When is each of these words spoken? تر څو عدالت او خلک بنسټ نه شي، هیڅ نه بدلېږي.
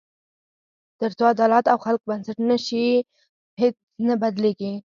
تر 0.99 1.11
څو 1.17 1.23
عدالت 1.33 1.65
او 1.73 1.77
خلک 1.85 2.01
بنسټ 2.09 2.37
نه 2.49 2.57
شي، 2.65 2.85
هیڅ 3.61 3.75
نه 4.07 4.13
بدلېږي. 4.21 4.73